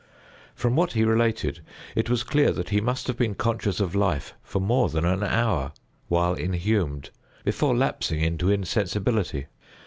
[0.55, 1.59] From what he related,
[1.93, 5.21] it was clear that he must have been conscious of life for more than an
[5.21, 5.73] hour,
[6.07, 7.11] while inhumed,
[7.45, 9.45] before lapsing into insensibility.